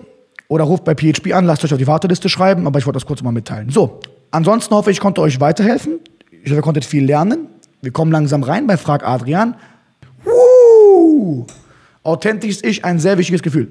Oder 0.48 0.64
ruft 0.64 0.86
bei 0.86 0.96
PHP 0.96 1.34
an, 1.34 1.46
lasst 1.46 1.66
euch 1.66 1.74
auf 1.74 1.80
die 1.80 1.88
Warteliste 1.88 2.30
schreiben. 2.30 2.68
Aber 2.68 2.80
ich 2.80 2.86
wollte 2.86 2.98
das 2.98 3.06
kurz 3.06 3.22
mal 3.22 3.32
mitteilen. 3.32 3.70
So, 3.70 4.00
ansonsten 4.32 4.74
hoffe 4.74 4.92
ich, 4.92 4.98
ich 4.98 5.02
konnte 5.02 5.22
euch 5.22 5.42
weiterhelfen. 5.42 6.00
Ich 6.32 6.52
hoffe, 6.52 6.56
ihr 6.56 6.62
konntet 6.62 6.86
viel 6.86 7.04
lernen. 7.04 7.48
Wir 7.82 7.92
kommen 7.92 8.12
langsam 8.12 8.44
rein 8.44 8.66
bei 8.66 8.78
Frag 8.78 9.06
Adrian. 9.06 9.56
Woo! 10.24 11.46
Authentisch 12.08 12.52
ist 12.52 12.66
Ich 12.66 12.86
ein 12.86 13.00
sehr 13.00 13.18
wichtiges 13.18 13.44
Gefühl. 13.44 13.68